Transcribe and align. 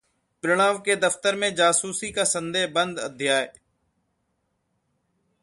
'प्रणव 0.43 0.77
के 0.79 0.95
दफ्तर 0.95 1.35
में 1.35 1.53
जासूसी 1.55 2.11
का 2.11 2.23
संदेह 2.23 2.67
बंद 2.67 2.99
अध्याय 2.99 3.51